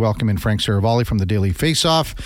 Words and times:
welcome 0.00 0.28
in 0.30 0.38
Frank 0.38 0.60
Seravalli 0.62 1.06
from 1.06 1.18
the 1.18 1.26
Daily 1.26 1.52
Faceoff. 1.52 2.18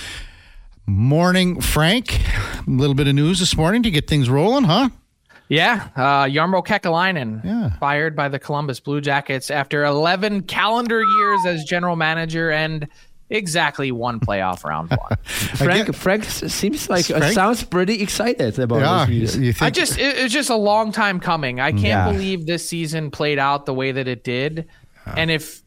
Morning, 0.87 1.61
Frank. 1.61 2.21
A 2.25 2.65
little 2.71 2.95
bit 2.95 3.09
of 3.09 3.15
news 3.15 3.41
this 3.41 3.57
morning 3.57 3.83
to 3.83 3.91
get 3.91 4.07
things 4.07 4.31
rolling, 4.31 4.65
huh? 4.65 4.91
Yeah, 5.49 5.89
uh, 5.97 6.25
Jarmo 6.27 6.65
Kekalainen 6.65 7.45
Yeah. 7.45 7.77
fired 7.79 8.15
by 8.17 8.29
the 8.29 8.39
Columbus 8.39 8.81
Blue 8.81 9.01
Jackets 9.01 9.51
after 9.51 9.85
11 9.85 10.43
calendar 10.43 11.03
years 11.03 11.41
as 11.47 11.65
general 11.65 11.97
manager 11.97 12.51
and 12.51 12.87
exactly 13.29 13.91
one 13.93 14.21
playoff 14.21 14.65
round 14.69 14.91
one. 14.91 15.17
Frank, 15.25 15.87
get- 15.87 15.95
Frank 15.97 16.25
seems 16.25 16.89
like 16.89 17.11
uh, 17.11 17.31
sounds 17.33 17.63
pretty 17.65 18.01
excited 18.03 18.59
about 18.59 18.81
Yeah, 18.81 19.05
this 19.07 19.09
you, 19.15 19.21
news. 19.21 19.37
you 19.39 19.53
think 19.53 19.63
I 19.63 19.71
just 19.71 19.99
it, 19.99 20.17
it's 20.19 20.33
just 20.33 20.49
a 20.51 20.57
long 20.57 20.93
time 20.93 21.19
coming. 21.21 21.61
I 21.61 21.73
can't 21.73 21.83
Yeah. 21.85 22.13
believe 22.13 22.47
this 22.47 22.67
season 22.69 23.11
played 23.11 23.39
out 23.39 23.67
the 23.67 23.75
way 23.75 23.91
that 23.93 24.07
it 24.07 24.23
did. 24.23 24.67
And 25.07 25.31
if 25.31 25.63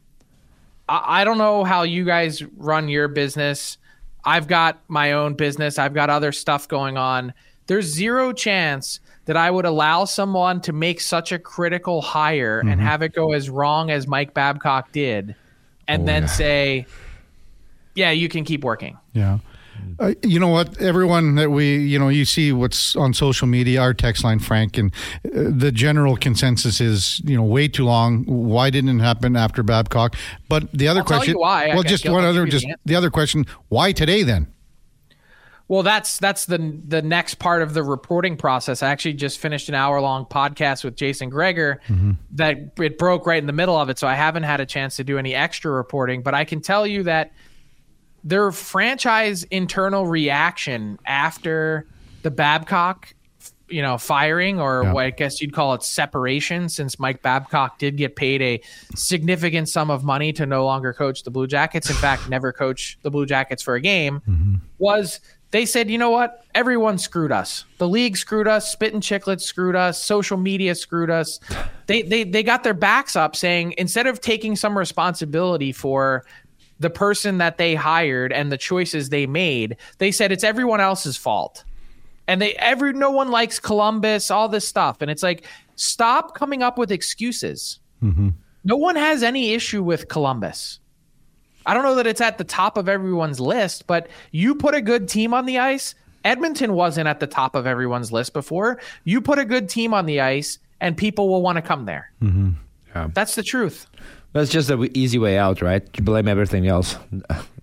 I, 0.88 1.20
I 1.22 1.24
don't 1.24 1.38
know 1.38 1.64
how 1.64 1.82
you 1.82 2.04
guys 2.04 2.42
run 2.56 2.88
your 2.88 3.08
business, 3.08 3.78
I've 4.24 4.46
got 4.48 4.80
my 4.88 5.12
own 5.12 5.34
business. 5.34 5.78
I've 5.78 5.94
got 5.94 6.10
other 6.10 6.32
stuff 6.32 6.68
going 6.68 6.96
on. 6.98 7.32
There's 7.66 7.86
zero 7.86 8.32
chance 8.32 9.00
that 9.26 9.36
I 9.36 9.50
would 9.50 9.64
allow 9.64 10.04
someone 10.04 10.60
to 10.62 10.72
make 10.72 11.00
such 11.00 11.32
a 11.32 11.38
critical 11.38 12.02
hire 12.02 12.58
Mm-hmm. 12.60 12.68
and 12.68 12.80
have 12.80 13.02
it 13.02 13.12
go 13.14 13.32
as 13.32 13.48
wrong 13.48 13.90
as 13.90 14.06
Mike 14.06 14.34
Babcock 14.34 14.90
did, 14.92 15.34
and 15.86 16.02
Oh, 16.02 16.06
then 16.06 16.28
say, 16.28 16.86
"Yeah, 17.94 18.10
you 18.10 18.28
can 18.28 18.44
keep 18.44 18.64
working." 18.64 18.98
Yeah. 19.12 19.38
Uh, 19.98 20.14
you 20.22 20.38
know 20.38 20.48
what? 20.48 20.80
Everyone 20.80 21.34
that 21.34 21.50
we, 21.50 21.76
you 21.78 21.98
know, 21.98 22.08
you 22.08 22.24
see 22.24 22.52
what's 22.52 22.94
on 22.94 23.12
social 23.12 23.48
media, 23.48 23.80
our 23.80 23.92
text 23.92 24.22
line, 24.22 24.38
Frank, 24.38 24.78
and 24.78 24.92
uh, 25.24 25.50
the 25.50 25.72
general 25.72 26.16
consensus 26.16 26.80
is, 26.80 27.20
you 27.24 27.36
know, 27.36 27.42
way 27.42 27.66
too 27.66 27.84
long. 27.84 28.24
Why 28.24 28.70
didn't 28.70 29.00
it 29.00 29.02
happen 29.02 29.34
after 29.34 29.62
Babcock? 29.62 30.14
But 30.48 30.70
the 30.72 30.86
other 30.86 31.00
I'll 31.00 31.06
question, 31.06 31.34
why. 31.34 31.68
Well, 31.74 31.82
just 31.82 32.08
one 32.08 32.24
other, 32.24 32.46
just 32.46 32.66
the 32.84 32.94
other 32.94 33.10
question: 33.10 33.44
Why 33.68 33.92
today 33.92 34.22
then? 34.22 34.46
Well, 35.68 35.82
that's 35.82 36.16
that's 36.16 36.46
the 36.46 36.80
the 36.86 37.02
next 37.02 37.34
part 37.34 37.60
of 37.60 37.74
the 37.74 37.82
reporting 37.82 38.38
process. 38.38 38.82
I 38.82 38.90
actually 38.90 39.14
just 39.14 39.38
finished 39.38 39.68
an 39.68 39.74
hour 39.74 40.00
long 40.00 40.24
podcast 40.24 40.82
with 40.82 40.96
Jason 40.96 41.28
Gregor 41.28 41.80
that 42.32 42.72
it 42.78 42.98
broke 42.98 43.26
right 43.26 43.38
in 43.38 43.46
the 43.46 43.52
middle 43.52 43.76
of 43.76 43.90
it, 43.90 43.98
so 43.98 44.06
I 44.06 44.14
haven't 44.14 44.44
had 44.44 44.60
a 44.60 44.66
chance 44.66 44.96
to 44.96 45.04
do 45.04 45.18
any 45.18 45.34
extra 45.34 45.70
reporting. 45.70 46.22
But 46.22 46.34
I 46.34 46.44
can 46.44 46.62
tell 46.62 46.86
you 46.86 47.02
that 47.02 47.32
their 48.28 48.52
franchise 48.52 49.44
internal 49.44 50.06
reaction 50.06 50.98
after 51.06 51.86
the 52.22 52.30
Babcock, 52.30 53.14
you 53.68 53.80
know, 53.82 53.96
firing 53.98 54.60
or 54.60 54.82
Yeah. 54.84 54.92
what 54.92 55.04
I 55.06 55.10
guess 55.10 55.40
you'd 55.40 55.52
call 55.52 55.74
it 55.74 55.82
separation, 55.82 56.68
since 56.68 56.98
Mike 56.98 57.22
Babcock 57.22 57.78
did 57.78 57.96
get 57.96 58.16
paid 58.16 58.42
a 58.42 58.60
significant 58.94 59.68
sum 59.68 59.90
of 59.90 60.04
money 60.04 60.32
to 60.34 60.46
no 60.46 60.64
longer 60.64 60.92
coach 60.92 61.22
the 61.22 61.30
Blue 61.30 61.46
Jackets. 61.46 61.88
In 61.88 61.96
fact, 61.96 62.28
never 62.30 62.52
coach 62.52 62.98
the 63.02 63.10
Blue 63.10 63.24
Jackets 63.26 63.62
for 63.62 63.74
a 63.74 63.80
game. 63.80 64.20
Mm-hmm. 64.28 64.54
Was 64.78 65.20
they 65.50 65.64
said, 65.64 65.88
you 65.88 65.96
know 65.96 66.10
what? 66.10 66.44
Everyone 66.54 66.98
screwed 66.98 67.32
us. 67.32 67.64
The 67.78 67.88
league 67.88 68.18
screwed 68.18 68.46
us. 68.46 68.70
Spittin' 68.70 69.00
Chiclets 69.00 69.40
screwed 69.40 69.74
us. 69.76 70.02
Social 70.04 70.36
media 70.36 70.74
screwed 70.74 71.08
us. 71.10 71.40
They 71.86 72.02
they 72.02 72.24
they 72.24 72.42
got 72.42 72.64
their 72.64 72.74
backs 72.74 73.16
up, 73.16 73.34
saying 73.34 73.72
instead 73.78 74.06
of 74.06 74.20
taking 74.20 74.56
some 74.56 74.76
responsibility 74.76 75.72
for 75.72 76.26
the 76.78 76.90
person 76.90 77.38
that 77.38 77.58
they 77.58 77.74
hired 77.74 78.32
and 78.32 78.52
the 78.52 78.58
choices 78.58 79.08
they 79.08 79.26
made, 79.26 79.76
they 79.98 80.10
said 80.10 80.32
it's 80.32 80.44
everyone 80.44 80.80
else's 80.80 81.16
fault. 81.16 81.64
And 82.26 82.42
they 82.42 82.52
every 82.54 82.92
no 82.92 83.10
one 83.10 83.30
likes 83.30 83.58
Columbus, 83.58 84.30
all 84.30 84.48
this 84.48 84.68
stuff. 84.68 85.00
And 85.00 85.10
it's 85.10 85.22
like, 85.22 85.44
stop 85.76 86.34
coming 86.34 86.62
up 86.62 86.76
with 86.78 86.92
excuses. 86.92 87.80
Mm-hmm. 88.02 88.30
No 88.64 88.76
one 88.76 88.96
has 88.96 89.22
any 89.22 89.54
issue 89.54 89.82
with 89.82 90.08
Columbus. 90.08 90.78
I 91.64 91.74
don't 91.74 91.82
know 91.82 91.96
that 91.96 92.06
it's 92.06 92.20
at 92.20 92.38
the 92.38 92.44
top 92.44 92.76
of 92.76 92.88
everyone's 92.88 93.40
list, 93.40 93.86
but 93.86 94.08
you 94.30 94.54
put 94.54 94.74
a 94.74 94.80
good 94.80 95.08
team 95.08 95.34
on 95.34 95.46
the 95.46 95.58
ice. 95.58 95.94
Edmonton 96.24 96.74
wasn't 96.74 97.08
at 97.08 97.20
the 97.20 97.26
top 97.26 97.54
of 97.54 97.66
everyone's 97.66 98.10
list 98.12 98.32
before. 98.32 98.80
You 99.04 99.20
put 99.20 99.38
a 99.38 99.44
good 99.44 99.68
team 99.68 99.94
on 99.94 100.06
the 100.06 100.20
ice, 100.20 100.58
and 100.80 100.96
people 100.96 101.28
will 101.28 101.42
want 101.42 101.56
to 101.56 101.62
come 101.62 101.84
there. 101.84 102.10
Mm-hmm. 102.22 102.50
Yeah. 102.94 103.08
That's 103.12 103.34
the 103.34 103.42
truth. 103.42 103.86
That's 104.32 104.50
just 104.50 104.68
the 104.68 104.90
easy 104.94 105.18
way 105.18 105.38
out, 105.38 105.62
right? 105.62 105.82
You 105.96 106.04
blame 106.04 106.28
everything 106.28 106.66
else 106.66 106.96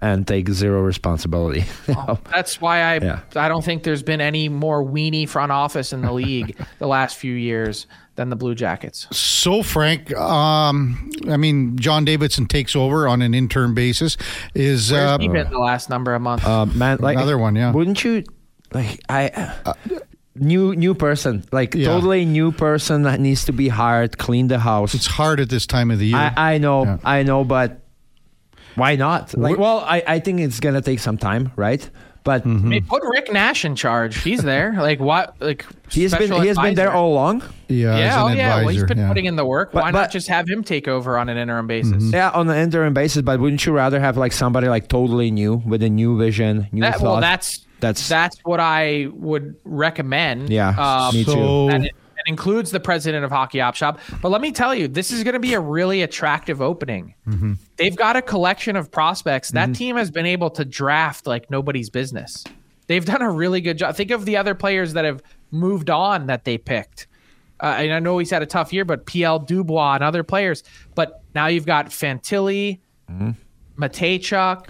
and 0.02 0.28
take 0.28 0.50
zero 0.50 0.82
responsibility. 0.82 1.64
That's 2.32 2.60
why 2.60 2.82
I 2.82 2.98
Yeah. 2.98 3.20
I 3.36 3.48
don't 3.50 3.64
think 3.64 3.84
there's 3.84 4.02
been 4.02 4.20
any 4.20 4.50
more 4.50 4.84
weenie 4.84 5.30
front 5.30 5.52
office 5.52 5.94
in 5.94 6.02
the 6.02 6.12
league 6.12 6.58
the 6.80 6.88
last 6.88 7.18
few 7.18 7.34
years 7.34 7.86
than 8.16 8.30
the 8.30 8.36
Blue 8.36 8.56
Jackets. 8.56 9.08
So, 9.12 9.62
Frank, 9.62 10.16
um, 10.16 11.12
I 11.30 11.38
mean, 11.38 11.78
John 11.78 12.04
Davidson 12.04 12.48
takes 12.48 12.76
over 12.76 13.08
on 13.08 13.22
an 13.22 13.34
interim 13.34 13.76
basis. 13.76 14.18
Is 14.56 14.92
Where's 14.92 15.12
uh, 15.12 15.18
he 15.20 15.28
been 15.28 15.50
the 15.52 15.60
last 15.60 15.90
number 15.90 16.16
of 16.16 16.22
months? 16.22 16.46
uh, 16.46 16.66
man, 16.66 16.98
like 17.00 17.18
Another 17.18 17.38
one, 17.38 17.56
yeah. 17.56 17.72
Wouldn't 17.72 18.04
you 18.04 18.24
like 18.74 19.02
I? 19.08 19.54
New 20.36 20.76
new 20.76 20.94
person, 20.94 21.44
like 21.52 21.74
Yeah. 21.76 21.88
totally 21.88 22.26
new 22.26 22.52
person 22.52 23.04
that 23.04 23.20
needs 23.20 23.46
to 23.46 23.54
be 23.54 23.70
hired, 23.70 24.18
clean 24.18 24.48
the 24.48 24.60
house. 24.60 24.94
it's 24.94 25.08
hard 25.08 25.40
at 25.40 25.50
this 25.50 25.66
time 25.66 25.92
of 25.92 26.00
the 26.00 26.08
year. 26.08 26.18
I, 26.36 26.56
I 26.56 26.58
know, 26.58 26.84
Yeah. 26.86 26.98
I 27.04 27.24
know, 27.24 27.44
but 27.44 27.82
why 28.76 28.96
not? 28.96 29.38
Like, 29.38 29.58
well, 29.58 29.80
I, 29.80 30.04
I 30.06 30.20
think 30.20 30.42
it's 30.42 30.60
gonna 30.60 30.82
take 30.82 31.00
some 31.00 31.18
time, 31.18 31.52
right? 31.56 31.90
But 32.26 32.44
mm-hmm. 32.44 32.66
I 32.66 32.70
mean, 32.70 32.86
put 32.86 33.04
Rick 33.04 33.32
Nash 33.32 33.66
in 33.66 33.76
charge. 33.76 34.18
He's 34.24 34.42
there. 34.42 34.74
Like 34.78 35.00
what? 35.00 35.36
Like 35.40 35.64
he's 35.92 36.12
been 36.14 36.32
he 36.42 36.48
has 36.48 36.58
been 36.58 36.74
there 36.74 36.92
all 36.92 37.14
along. 37.14 37.44
yeah, 37.68 37.94
as 37.94 38.00
Yeah, 38.00 38.26
an 38.26 38.32
oh 38.32 38.36
yeah. 38.36 38.56
Well, 38.58 38.68
he's 38.70 38.82
advisor, 38.82 38.88
been 38.88 38.98
yeah. 38.98 39.08
putting 39.08 39.26
in 39.26 39.36
the 39.36 39.46
work. 39.46 39.72
But- 39.72 39.84
Why 39.84 39.92
but- 39.92 40.02
not 40.02 40.12
just 40.12 40.28
have 40.28 40.50
him 40.50 40.64
take 40.64 40.88
over 40.88 41.18
on 41.20 41.30
an 41.30 41.38
interim 41.38 41.68
basis? 41.68 41.92
Mm-hmm. 41.94 42.14
Yeah, 42.16 42.32
on 42.32 42.50
an 42.50 42.58
interim 42.58 42.94
basis. 42.96 43.22
But 43.22 43.40
wouldn't 43.40 43.64
you 43.66 43.74
rather 43.74 44.00
have 44.00 44.18
like 44.18 44.34
somebody 44.34 44.68
like 44.68 44.88
totally 44.90 45.30
new 45.32 45.62
with 45.66 45.84
a 45.84 45.90
new 45.90 46.18
vision, 46.18 46.68
new 46.72 46.82
That, 46.82 46.96
thought? 46.96 47.04
well, 47.04 47.22
that's 47.22 47.64
That's- 47.86 48.10
that's 48.10 48.38
what 48.44 48.60
I 48.60 49.08
would 49.14 49.56
recommend. 49.64 50.50
Yeah, 50.50 50.70
Um, 50.70 51.16
me 51.16 51.24
too. 51.24 51.32
So, 51.32 51.70
and 51.70 51.86
it, 51.86 51.92
it 52.18 52.24
includes 52.28 52.72
the 52.72 52.80
president 52.80 53.24
of 53.26 53.32
Hockey 53.32 53.62
Op 53.62 53.76
Shop. 53.76 54.00
But 54.22 54.30
let 54.30 54.42
me 54.42 54.52
tell 54.52 54.74
you, 54.74 54.88
this 54.88 55.12
is 55.12 55.24
going 55.24 55.34
to 55.34 55.40
be 55.40 55.54
a 55.54 55.60
really 55.60 56.02
attractive 56.02 56.62
opening. 56.62 57.14
Mm-hmm. 57.28 57.54
They've 57.78 57.96
got 57.96 58.16
a 58.16 58.22
collection 58.22 58.76
of 58.76 58.92
prospects. 58.92 59.52
That 59.52 59.76
team 59.76 59.96
has 59.98 60.10
been 60.12 60.26
able 60.26 60.50
to 60.52 60.66
draft 60.66 61.28
like 61.28 61.50
nobody's 61.52 61.90
business. 61.90 62.44
They've 62.88 63.06
done 63.06 63.22
a 63.22 63.30
really 63.32 63.62
good 63.62 63.78
job. 63.78 63.96
Think 63.96 64.12
of 64.12 64.26
the 64.26 64.38
other 64.38 64.56
players 64.56 64.94
that 64.94 65.06
have 65.06 65.22
moved 65.52 65.90
on 65.90 66.28
that 66.28 66.46
they 66.46 66.58
picked. 66.58 67.08
Uh, 67.60 67.76
and 67.80 67.94
I 67.94 68.00
know 68.00 68.18
he's 68.18 68.30
had 68.32 68.42
a 68.44 68.46
tough 68.46 68.74
year, 68.74 68.84
but 68.86 69.06
PL 69.06 69.40
Dubois 69.40 69.96
and 69.96 70.04
other 70.04 70.24
players. 70.24 70.64
But 70.94 71.22
now 71.34 71.48
you've 71.48 71.66
got 71.66 71.88
Fantilli, 71.88 72.80
Mm-hmm. 73.10 73.32
Mateychuk, 73.82 74.68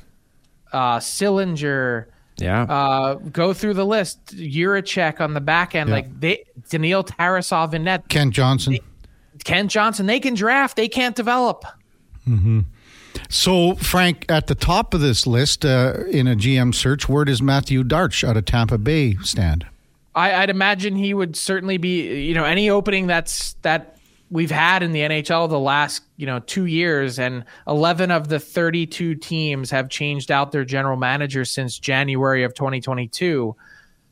uh, 0.73 0.97
Sillinger, 0.99 2.05
yeah. 2.37 2.63
uh, 2.63 3.15
go 3.15 3.53
through 3.53 3.73
the 3.75 3.85
list. 3.85 4.35
Jiricek 4.35 5.21
on 5.21 5.33
the 5.33 5.41
back 5.41 5.75
end, 5.75 5.89
Yeah. 5.89 5.95
like 5.95 6.19
they 6.19 6.43
Daniil 6.69 7.03
Tarasov 7.03 7.73
in 7.73 7.83
net, 7.83 8.07
Kent 8.09 8.33
Johnson. 8.33 8.77
Kent 9.43 9.69
Johnson. 9.71 10.05
They 10.05 10.19
can 10.19 10.33
draft, 10.33 10.75
they 10.75 10.87
can't 10.87 11.15
develop. 11.15 11.65
So, 13.29 13.75
Frank, 13.75 14.25
at 14.29 14.47
the 14.47 14.55
top 14.55 14.93
of 14.93 15.01
this 15.01 15.25
list 15.25 15.63
uh, 15.65 15.93
in 16.11 16.27
a 16.27 16.35
GM 16.35 16.73
search, 16.75 17.07
where 17.07 17.23
does 17.25 17.41
Matthew 17.41 17.83
Darche 17.83 18.27
out 18.27 18.35
of 18.37 18.45
Tampa 18.45 18.77
Bay 18.77 19.15
stand? 19.23 19.65
I, 20.15 20.33
I'd 20.33 20.49
imagine 20.49 20.95
he 20.95 21.13
would 21.13 21.35
certainly 21.35 21.77
be. 21.77 22.25
You 22.25 22.33
know, 22.33 22.43
any 22.45 22.69
opening 22.69 23.07
that's 23.07 23.53
that 23.61 23.94
we've 24.35 24.51
had 24.51 24.83
in 24.83 24.91
the 24.91 24.99
NHL 24.99 25.49
the 25.49 25.59
last 25.59 26.03
you 26.17 26.27
know 26.27 26.39
two 26.39 26.65
years, 26.65 27.17
and 27.17 27.43
eleven 27.67 28.11
of 28.11 28.27
the 28.27 28.39
thirty-two 28.39 29.15
teams 29.15 29.71
have 29.71 29.89
changed 29.89 30.29
out 30.29 30.51
their 30.51 30.65
general 30.65 30.97
managers 30.97 31.49
since 31.49 31.79
January 31.79 32.43
of 32.43 32.53
2022. 32.53 33.55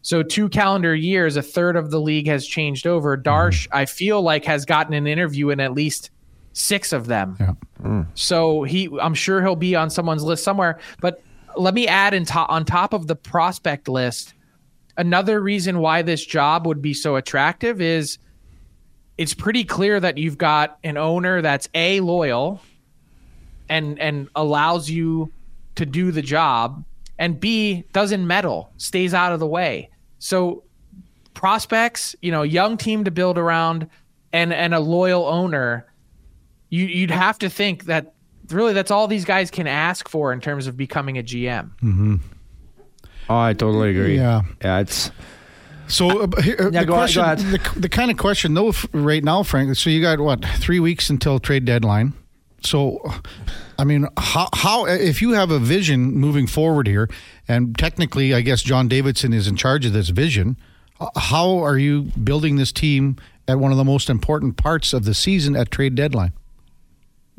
So 0.01 0.23
two 0.23 0.49
calendar 0.49 0.95
years, 0.95 1.37
a 1.37 1.41
third 1.41 1.75
of 1.75 1.91
the 1.91 1.99
league 1.99 2.27
has 2.27 2.47
changed 2.47 2.87
over. 2.87 3.15
Mm-hmm. 3.15 3.29
Darche, 3.29 3.67
I 3.71 3.85
feel 3.85 4.21
like, 4.21 4.45
has 4.45 4.65
gotten 4.65 4.93
an 4.93 5.07
interview 5.07 5.49
in 5.49 5.59
at 5.59 5.73
least 5.73 6.09
six 6.53 6.91
of 6.93 7.07
them. 7.07 7.37
Yeah. 7.39 7.53
Mm. 7.81 8.07
So 8.13 8.63
he, 8.63 8.89
I'm 9.01 9.13
sure 9.13 9.41
he'll 9.41 9.55
be 9.55 9.75
on 9.75 9.89
someone's 9.89 10.23
list 10.23 10.43
somewhere. 10.43 10.79
But 11.01 11.21
let 11.55 11.73
me 11.73 11.87
add 11.87 12.13
in 12.13 12.25
to- 12.25 12.47
on 12.47 12.65
top 12.65 12.93
of 12.93 13.07
the 13.07 13.15
prospect 13.15 13.87
list, 13.87 14.33
another 14.97 15.39
reason 15.41 15.79
why 15.79 16.01
this 16.01 16.25
job 16.25 16.67
would 16.67 16.81
be 16.81 16.93
so 16.93 17.15
attractive 17.15 17.81
is 17.81 18.17
it's 19.17 19.33
pretty 19.33 19.63
clear 19.63 19.99
that 19.99 20.17
you've 20.17 20.37
got 20.37 20.79
an 20.83 20.97
owner 20.97 21.41
that's 21.41 21.69
a 21.73 21.99
loyal 21.99 22.61
and 23.69 23.99
and 23.99 24.27
allows 24.35 24.89
you 24.89 25.31
to 25.75 25.85
do 25.85 26.11
the 26.11 26.21
job 26.21 26.83
and 27.17 27.39
b 27.39 27.83
doesn't 27.93 28.25
meddle 28.25 28.71
stays 28.77 29.13
out 29.13 29.31
of 29.31 29.39
the 29.39 29.47
way 29.47 29.89
so 30.19 30.63
prospects 31.33 32.15
you 32.21 32.31
know 32.31 32.43
young 32.43 32.77
team 32.77 33.03
to 33.03 33.11
build 33.11 33.37
around 33.37 33.87
and 34.31 34.53
and 34.53 34.73
a 34.73 34.79
loyal 34.79 35.25
owner 35.25 35.85
you 36.69 36.85
you'd 36.85 37.11
have 37.11 37.37
to 37.39 37.49
think 37.49 37.85
that 37.85 38.13
really 38.49 38.73
that's 38.73 38.91
all 38.91 39.07
these 39.07 39.25
guys 39.25 39.49
can 39.49 39.67
ask 39.67 40.09
for 40.09 40.33
in 40.33 40.41
terms 40.41 40.67
of 40.67 40.75
becoming 40.75 41.17
a 41.17 41.23
gm 41.23 41.69
mm-hmm. 41.81 42.15
oh, 43.29 43.37
I 43.37 43.53
totally 43.53 43.91
agree. 43.91 44.17
Yeah. 44.17 44.41
yeah. 44.61 44.79
It's 44.79 45.11
So, 45.87 46.21
uh, 46.23 46.41
here, 46.41 46.55
uh, 46.59 46.69
Yeah, 46.71 46.81
the, 46.81 46.85
go 46.85 46.93
on- 46.93 46.99
question, 46.99 47.21
go 47.21 47.25
ahead. 47.25 47.39
the, 47.39 47.79
the 47.81 47.89
kind 47.89 48.09
of 48.09 48.17
question, 48.17 48.53
though, 48.53 48.69
f- 48.69 48.85
right 48.93 49.23
now, 49.23 49.43
Frank. 49.43 49.75
So, 49.75 49.89
you 49.89 50.01
got 50.01 50.19
what 50.19 50.43
three 50.45 50.79
weeks 50.79 51.09
until 51.09 51.39
trade 51.39 51.65
deadline. 51.65 52.13
So, 52.61 52.99
I 53.77 53.83
mean, 53.83 54.07
how, 54.17 54.47
how 54.53 54.85
if 54.85 55.21
you 55.21 55.31
have 55.31 55.51
a 55.51 55.59
vision 55.59 56.13
moving 56.13 56.47
forward 56.47 56.87
here, 56.87 57.09
and 57.47 57.77
technically, 57.77 58.33
I 58.33 58.39
guess 58.41 58.61
John 58.61 58.87
Davidson 58.87 59.33
is 59.33 59.47
in 59.47 59.57
charge 59.57 59.85
of 59.85 59.91
this 59.93 60.09
vision. 60.09 60.55
uh, 61.01 61.07
How 61.17 61.57
are 61.59 61.77
you 61.77 62.03
building 62.23 62.55
this 62.55 62.71
team 62.71 63.17
at 63.49 63.59
one 63.59 63.71
of 63.71 63.77
the 63.77 63.83
most 63.83 64.09
important 64.09 64.55
parts 64.55 64.93
of 64.93 65.03
the 65.03 65.13
season 65.13 65.55
at 65.57 65.69
trade 65.71 65.95
deadline? 65.95 66.31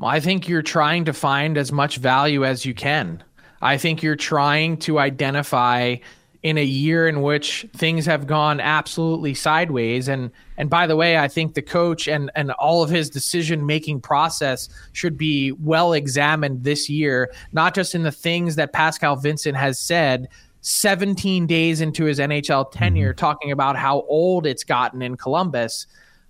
I 0.02 0.20
think 0.20 0.46
you're 0.48 0.60
trying 0.60 1.06
to 1.06 1.14
find 1.14 1.56
as 1.56 1.72
much 1.72 1.96
value 1.96 2.44
as 2.44 2.66
you 2.66 2.74
can. 2.74 3.22
I 3.62 3.78
think 3.78 4.02
you're 4.02 4.16
trying 4.16 4.76
to 4.78 4.98
identify 4.98 5.96
in 6.44 6.58
a 6.58 6.64
year 6.64 7.08
in 7.08 7.22
which 7.22 7.66
things 7.74 8.04
have 8.04 8.26
gone 8.26 8.60
absolutely 8.60 9.34
sideways 9.34 10.08
and 10.08 10.30
and 10.56 10.70
by 10.70 10.86
the 10.86 10.94
way, 10.94 11.18
I 11.18 11.26
think 11.26 11.54
the 11.54 11.62
coach 11.62 12.06
and 12.06 12.30
and 12.36 12.52
all 12.52 12.84
of 12.84 12.90
his 12.90 13.10
decision 13.10 13.66
making 13.66 14.02
process 14.02 14.68
should 14.92 15.18
be 15.18 15.50
well 15.52 15.94
examined 15.94 16.62
this 16.62 16.88
year, 16.88 17.32
not 17.52 17.74
just 17.74 17.94
in 17.96 18.04
the 18.04 18.12
things 18.12 18.54
that 18.54 18.72
Pascal 18.72 19.16
Vincent 19.16 19.56
has 19.56 19.80
said 19.80 20.28
17 20.60 21.46
days 21.48 21.80
into 21.80 22.04
his 22.04 22.20
NHL 22.20 22.70
tenure 22.70 23.12
talking 23.12 23.50
about 23.50 23.74
how 23.74 24.02
old 24.02 24.46
it's 24.46 24.62
gotten 24.62 25.02
in 25.02 25.16
Columbus. 25.16 25.86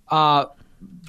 Uh 0.09 0.45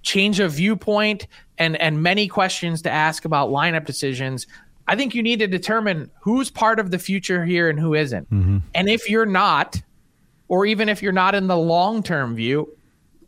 change 0.02 0.40
of 0.40 0.52
viewpoint 0.52 1.26
and 1.58 1.76
and 1.76 2.02
many 2.02 2.28
questions 2.28 2.82
to 2.82 2.90
ask 2.90 3.24
about 3.24 3.50
lineup 3.50 3.84
decisions 3.84 4.46
i 4.88 4.96
think 4.96 5.14
you 5.14 5.22
need 5.22 5.38
to 5.38 5.46
determine 5.46 6.10
who's 6.20 6.50
part 6.50 6.78
of 6.78 6.90
the 6.90 6.98
future 6.98 7.44
here 7.44 7.68
and 7.68 7.78
who 7.78 7.94
isn't. 7.94 8.30
Mm-hmm. 8.30 8.58
and 8.74 8.88
if 8.88 9.08
you're 9.08 9.26
not 9.26 9.80
or 10.48 10.64
even 10.66 10.88
if 10.88 11.02
you're 11.02 11.12
not 11.12 11.34
in 11.34 11.46
the 11.46 11.56
long-term 11.56 12.36
view 12.36 12.68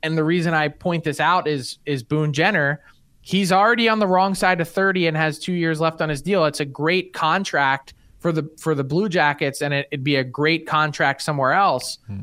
and 0.03 0.17
the 0.17 0.25
reason 0.25 0.55
i 0.55 0.69
point 0.69 1.05
this 1.05 1.21
out 1.21 1.49
is 1.49 1.79
is 1.87 2.03
boone 2.03 2.33
jenner 2.33 2.81
he's 3.21 3.53
already 3.53 3.89
on 3.89 3.99
the 3.99 4.07
wrong 4.07 4.35
side 4.35 4.61
of 4.61 4.69
30 4.69 5.07
and 5.09 5.17
has 5.17 5.39
two 5.39 5.53
years 5.53 5.81
left 5.81 6.01
on 6.01 6.09
his 6.09 6.23
deal 6.23 6.45
it's 6.45 6.61
a 6.61 6.65
great 6.65 7.13
contract 7.13 7.95
for 8.19 8.33
the 8.33 8.49
for 8.59 8.75
the 8.75 8.85
blue 8.85 9.09
jackets 9.09 9.63
and 9.63 9.73
it, 9.75 9.89
it'd 9.91 10.05
be 10.05 10.17
a 10.17 10.25
great 10.25 10.67
contract 10.67 11.23
somewhere 11.23 11.53
else 11.53 11.99
hmm. 12.07 12.21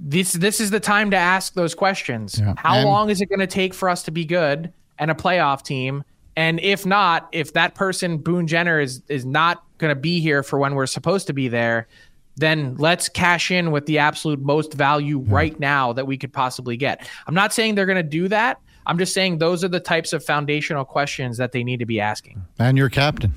this 0.00 0.32
this 0.32 0.60
is 0.60 0.70
the 0.70 0.80
time 0.80 1.10
to 1.10 1.16
ask 1.16 1.54
those 1.54 1.74
questions. 1.74 2.38
Yeah. 2.38 2.54
How 2.56 2.74
And- 2.74 2.88
long 2.88 3.10
is 3.10 3.20
it 3.20 3.26
going 3.28 3.40
to 3.40 3.46
take 3.46 3.74
for 3.74 3.88
us 3.88 4.02
to 4.04 4.10
be 4.10 4.24
good 4.24 4.72
and 4.98 5.10
a 5.10 5.14
playoff 5.14 5.62
team? 5.62 6.02
And 6.36 6.60
if 6.60 6.86
not, 6.86 7.28
if 7.32 7.52
that 7.52 7.74
person 7.74 8.18
Boone 8.18 8.46
Jenner 8.46 8.80
is 8.80 9.02
is 9.08 9.24
not 9.24 9.64
going 9.78 9.94
to 9.94 10.00
be 10.00 10.20
here 10.20 10.42
for 10.42 10.58
when 10.58 10.74
we're 10.74 10.86
supposed 10.86 11.26
to 11.26 11.32
be 11.32 11.48
there, 11.48 11.88
then 12.36 12.76
let's 12.76 13.08
cash 13.08 13.50
in 13.50 13.70
with 13.70 13.86
the 13.86 13.98
absolute 13.98 14.40
most 14.40 14.72
value 14.72 15.18
right 15.18 15.58
now 15.60 15.92
that 15.92 16.06
we 16.06 16.16
could 16.16 16.32
possibly 16.32 16.76
get. 16.76 17.06
I'm 17.26 17.34
not 17.34 17.52
saying 17.52 17.74
they're 17.74 17.86
going 17.86 17.96
to 17.96 18.02
do 18.02 18.28
that. 18.28 18.60
I'm 18.86 18.98
just 18.98 19.12
saying 19.12 19.38
those 19.38 19.62
are 19.62 19.68
the 19.68 19.80
types 19.80 20.12
of 20.12 20.24
foundational 20.24 20.84
questions 20.84 21.36
that 21.36 21.52
they 21.52 21.62
need 21.62 21.78
to 21.78 21.86
be 21.86 22.00
asking. 22.00 22.42
And 22.58 22.76
your 22.76 22.88
captain. 22.88 23.34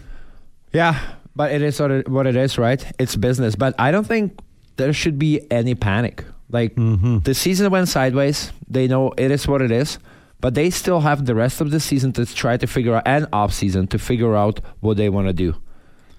Yeah, 0.73 0.99
but 1.35 1.51
it 1.51 1.61
is 1.61 1.79
what 1.79 2.07
what 2.09 2.27
it 2.27 2.35
is, 2.35 2.57
right? 2.57 2.83
It's 2.99 3.15
business. 3.15 3.55
But 3.55 3.75
I 3.77 3.91
don't 3.91 4.07
think 4.07 4.39
there 4.77 4.93
should 4.93 5.19
be 5.19 5.45
any 5.51 5.75
panic. 5.75 6.23
Like 6.49 6.75
mm-hmm. 6.75 7.19
the 7.19 7.33
season 7.33 7.69
went 7.71 7.89
sideways. 7.89 8.51
They 8.67 8.87
know 8.87 9.13
it 9.17 9.31
is 9.31 9.47
what 9.47 9.61
it 9.61 9.71
is. 9.71 9.99
But 10.41 10.53
they 10.53 10.69
still 10.69 11.01
have 11.01 11.25
the 11.25 11.35
rest 11.35 11.61
of 11.61 11.71
the 11.71 11.79
season 11.79 12.11
to 12.13 12.25
try 12.25 12.57
to 12.57 12.67
figure 12.67 12.95
out, 12.95 13.03
and 13.05 13.27
off 13.33 13.53
season 13.53 13.87
to 13.87 13.99
figure 13.99 14.35
out 14.35 14.59
what 14.79 14.97
they 14.97 15.09
want 15.09 15.27
to 15.27 15.33
do. 15.33 15.55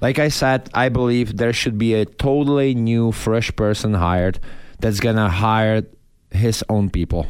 Like 0.00 0.18
I 0.18 0.28
said, 0.28 0.68
I 0.74 0.88
believe 0.88 1.36
there 1.36 1.52
should 1.52 1.78
be 1.78 1.94
a 1.94 2.04
totally 2.04 2.74
new, 2.74 3.12
fresh 3.12 3.54
person 3.56 3.94
hired 3.94 4.40
that's 4.80 5.00
gonna 5.00 5.28
hire 5.28 5.84
his 6.30 6.62
own 6.68 6.90
people 6.90 7.26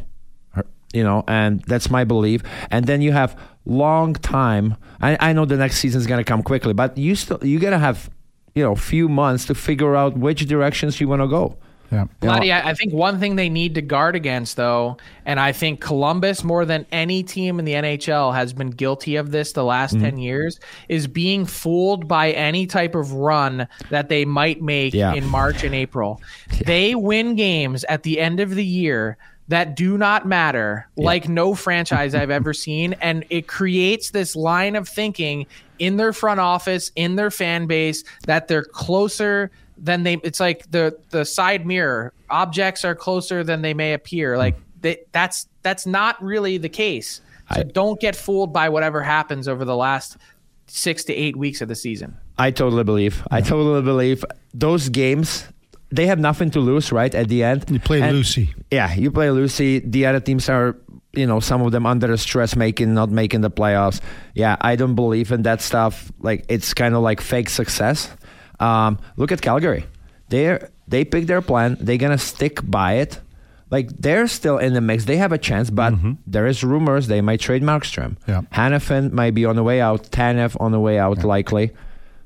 you 0.96 1.04
know, 1.04 1.24
and 1.28 1.60
that's 1.64 1.90
my 1.90 2.04
belief. 2.04 2.42
And 2.70 2.86
then 2.86 3.02
you 3.02 3.12
have 3.12 3.38
long 3.66 4.14
time. 4.14 4.76
I, 5.00 5.18
I 5.20 5.32
know 5.34 5.44
the 5.44 5.58
next 5.58 5.78
season 5.78 6.00
is 6.00 6.06
gonna 6.06 6.24
come 6.24 6.42
quickly, 6.42 6.72
but 6.72 6.96
you 6.96 7.14
still 7.14 7.38
you 7.44 7.58
gotta 7.58 7.78
have 7.78 8.08
you 8.54 8.62
know 8.62 8.74
few 8.74 9.06
months 9.08 9.44
to 9.46 9.54
figure 9.54 9.94
out 9.94 10.16
which 10.16 10.46
directions 10.46 10.98
you 10.98 11.06
want 11.06 11.20
to 11.20 11.28
go. 11.28 11.58
Yeah. 11.90 12.62
I 12.64 12.74
think 12.74 12.92
one 12.92 13.20
thing 13.20 13.36
they 13.36 13.48
need 13.48 13.74
to 13.76 13.82
guard 13.82 14.16
against, 14.16 14.56
though, 14.56 14.96
and 15.24 15.38
I 15.38 15.52
think 15.52 15.80
Columbus, 15.80 16.42
more 16.44 16.64
than 16.64 16.86
any 16.92 17.22
team 17.22 17.58
in 17.58 17.64
the 17.64 17.72
NHL, 17.74 18.34
has 18.34 18.52
been 18.52 18.70
guilty 18.70 19.16
of 19.16 19.30
this 19.30 19.52
the 19.52 19.64
last 19.64 19.94
Mm-hmm. 19.94 20.04
10 20.04 20.18
years, 20.18 20.60
is 20.88 21.06
being 21.06 21.46
fooled 21.46 22.08
by 22.08 22.32
any 22.32 22.66
type 22.66 22.94
of 22.94 23.12
run 23.12 23.68
that 23.90 24.08
they 24.08 24.24
might 24.24 24.60
make 24.62 24.94
Yeah. 24.94 25.14
in 25.14 25.24
March 25.26 25.62
and 25.64 25.74
April. 25.74 26.20
They 26.66 26.94
win 26.94 27.36
games 27.36 27.84
at 27.84 28.02
the 28.02 28.18
end 28.18 28.40
of 28.40 28.54
the 28.54 28.64
year 28.64 29.16
that 29.48 29.76
do 29.76 29.96
not 29.96 30.26
matter, 30.26 30.88
like 30.96 31.28
no 31.28 31.54
franchise 31.54 32.14
I've 32.16 32.30
ever 32.30 32.52
seen. 32.52 32.94
And 32.94 33.24
it 33.30 33.46
creates 33.46 34.10
this 34.10 34.34
line 34.34 34.74
of 34.74 34.88
thinking 34.88 35.46
in 35.78 35.96
their 35.98 36.12
front 36.12 36.40
office, 36.40 36.90
in 36.96 37.14
their 37.14 37.30
fan 37.30 37.66
base, 37.66 38.02
that 38.26 38.48
they're 38.48 38.64
closer 38.64 39.52
than 39.78 40.02
they 40.02 40.14
it's 40.22 40.40
like 40.40 40.70
the 40.70 40.98
the 41.10 41.24
side 41.24 41.66
mirror 41.66 42.12
objects 42.30 42.84
are 42.84 42.94
closer 42.94 43.44
than 43.44 43.62
they 43.62 43.74
may 43.74 43.92
appear 43.92 44.34
hmm. 44.34 44.38
like 44.38 44.56
they, 44.80 44.98
that's 45.12 45.48
that's 45.62 45.86
not 45.86 46.22
really 46.22 46.58
the 46.58 46.68
case 46.68 47.20
so 47.54 47.62
don't 47.62 48.00
get 48.00 48.16
fooled 48.16 48.52
by 48.52 48.68
whatever 48.68 49.02
happens 49.02 49.46
over 49.46 49.64
the 49.64 49.76
last 49.76 50.16
six 50.66 51.04
to 51.04 51.14
eight 51.14 51.36
weeks 51.36 51.60
of 51.60 51.68
the 51.68 51.76
season 51.76 52.16
I 52.38 52.50
totally 52.50 52.84
believe. 52.84 53.26
I 53.30 53.40
totally 53.40 53.82
believe 53.82 54.24
those 54.52 54.88
games. 54.88 55.46
They 55.90 56.06
have 56.06 56.18
nothing 56.18 56.50
to 56.50 56.60
lose, 56.60 56.92
right? 56.92 57.14
At 57.14 57.28
the 57.28 57.44
end, 57.44 57.64
You 57.70 57.78
play 57.78 58.02
And- 58.02 58.16
Lucy. 58.16 58.52
Yeah, 58.70 58.92
you 58.94 59.10
play 59.10 59.30
Lucy. 59.30 59.78
The 59.78 60.06
other 60.06 60.20
teams 60.20 60.48
are, 60.48 60.76
you 61.12 61.26
know, 61.26 61.40
some 61.40 61.62
of 61.62 61.72
them 61.72 61.86
under 61.86 62.14
stress, 62.16 62.56
making 62.56 62.92
not 62.92 63.10
making 63.10 63.40
the 63.40 63.50
playoffs. 63.50 64.00
Yeah, 64.34 64.56
I 64.60 64.76
don't 64.76 64.96
believe 64.96 65.32
in 65.32 65.42
that 65.42 65.62
stuff. 65.62 66.10
Like 66.20 66.44
it's 66.48 66.74
kind 66.74 66.94
of 66.94 67.02
like 67.02 67.20
fake 67.20 67.48
success. 67.48 68.10
Um, 68.60 68.98
look 69.16 69.32
at 69.32 69.40
Calgary. 69.40 69.84
They 70.28 70.58
they 70.88 71.04
pick 71.04 71.26
their 71.26 71.42
plan. 71.42 71.76
They're 71.80 71.98
gonna 71.98 72.18
stick 72.18 72.60
by 72.68 72.94
it. 72.94 73.20
Like 73.70 73.88
they're 73.98 74.28
still 74.28 74.58
in 74.58 74.74
the 74.74 74.80
mix. 74.80 75.04
They 75.04 75.16
have 75.16 75.32
a 75.32 75.38
chance, 75.38 75.70
but 75.70 75.92
there 76.26 76.46
is 76.46 76.62
rumors 76.62 77.08
they 77.08 77.20
might 77.20 77.40
trade 77.40 77.62
Markstrom. 77.62 78.16
Yeah. 78.28 78.42
Hanifin 78.52 79.12
might 79.12 79.34
be 79.34 79.44
on 79.44 79.56
the 79.56 79.62
way 79.64 79.80
out. 79.80 80.04
Tanev 80.10 80.56
on 80.60 80.70
the 80.72 80.78
way 80.80 80.98
out, 80.98 81.24
likely. 81.24 81.72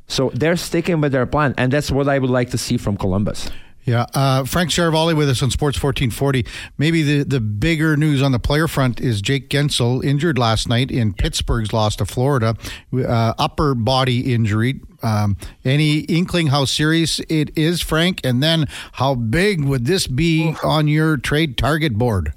So 0.06 0.30
they're 0.34 0.56
sticking 0.56 1.00
with 1.00 1.12
their 1.12 1.24
plan, 1.26 1.54
and 1.56 1.72
that's 1.72 1.90
what 1.90 2.08
I 2.08 2.18
would 2.18 2.30
like 2.30 2.50
to 2.50 2.58
see 2.58 2.76
from 2.76 2.96
Columbus. 2.96 3.48
Yeah, 3.84 4.06
uh, 4.14 4.44
Frank 4.44 4.70
Seravalli 4.70 5.16
with 5.16 5.28
us 5.28 5.42
on 5.42 5.50
Sports 5.50 5.82
1440. 5.82 6.44
Maybe 6.78 7.02
the, 7.02 7.24
the 7.24 7.40
bigger 7.40 7.96
news 7.96 8.22
on 8.22 8.32
the 8.32 8.38
player 8.38 8.68
front 8.68 9.00
is 9.00 9.22
Jake 9.22 9.48
Guentzel 9.48 10.04
injured 10.04 10.38
last 10.38 10.68
night 10.68 10.90
in 10.90 11.14
Pittsburgh's 11.14 11.72
loss 11.72 11.96
to 11.96 12.04
Florida, 12.04 12.56
uh, 12.94 13.34
upper 13.38 13.74
body 13.74 14.34
injury. 14.34 14.80
Um, 15.02 15.36
any 15.64 16.00
inkling 16.00 16.48
how 16.48 16.66
serious 16.66 17.20
it 17.30 17.56
is, 17.56 17.80
Frank? 17.80 18.20
And 18.22 18.42
then 18.42 18.66
how 18.92 19.14
big 19.14 19.64
would 19.64 19.86
this 19.86 20.06
be 20.06 20.54
on 20.62 20.86
your 20.88 21.16
trade 21.16 21.56
target 21.56 21.94
board? 21.94 22.34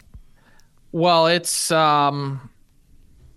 well 0.93 1.25
it's 1.25 1.71
um 1.71 2.49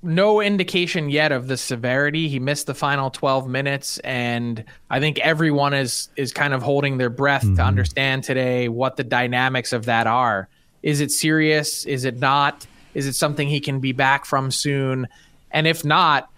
no 0.07 0.41
indication 0.41 1.11
yet 1.11 1.33
of 1.33 1.49
the 1.49 1.57
severity. 1.57 2.29
He 2.29 2.39
missed 2.39 2.67
the 2.67 2.75
final 2.75 3.11
12 3.11 3.49
minutes 3.49 3.99
and 4.01 4.65
i 4.91 5.01
think 5.01 5.19
everyone 5.19 5.75
is 5.75 6.09
is 6.17 6.33
kind 6.33 6.55
of 6.55 6.63
holding 6.63 6.99
their 6.99 7.11
breath 7.11 7.43
to 7.43 7.49
mm-hmm. 7.49 7.61
understand 7.61 8.25
today 8.25 8.69
what 8.69 8.97
the 8.97 9.05
dynamics 9.05 9.73
of 9.73 9.85
that 9.87 10.07
are. 10.07 10.49
Is 10.83 11.01
it 11.01 11.11
serious? 11.11 11.85
Is 11.85 12.05
it 12.05 12.19
not? 12.19 12.67
Is 12.95 13.07
it 13.07 13.15
something 13.15 13.49
he 13.49 13.61
can 13.61 13.81
be 13.81 13.93
back 13.93 14.25
from 14.25 14.51
soon? 14.51 15.09
And 15.51 15.67
if 15.67 15.85
not 15.85 16.31